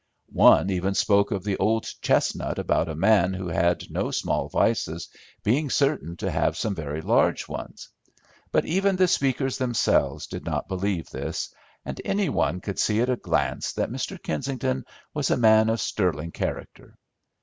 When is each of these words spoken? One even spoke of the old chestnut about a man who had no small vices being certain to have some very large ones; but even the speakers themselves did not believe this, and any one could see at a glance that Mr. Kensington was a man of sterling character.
One 0.33 0.71
even 0.71 0.95
spoke 0.95 1.29
of 1.29 1.43
the 1.43 1.57
old 1.57 1.83
chestnut 2.01 2.57
about 2.57 2.89
a 2.89 2.95
man 2.95 3.35
who 3.35 3.49
had 3.49 3.91
no 3.91 4.09
small 4.09 4.49
vices 4.49 5.09
being 5.43 5.69
certain 5.69 6.15
to 6.17 6.31
have 6.31 6.57
some 6.57 6.73
very 6.73 7.01
large 7.01 7.47
ones; 7.47 7.87
but 8.51 8.65
even 8.65 8.95
the 8.95 9.07
speakers 9.07 9.59
themselves 9.59 10.25
did 10.25 10.43
not 10.43 10.67
believe 10.67 11.11
this, 11.11 11.53
and 11.85 12.01
any 12.03 12.29
one 12.29 12.61
could 12.61 12.79
see 12.79 12.99
at 12.99 13.11
a 13.11 13.15
glance 13.15 13.73
that 13.73 13.91
Mr. 13.91 14.19
Kensington 14.19 14.85
was 15.13 15.29
a 15.29 15.37
man 15.37 15.69
of 15.69 15.79
sterling 15.79 16.31
character. 16.31 16.97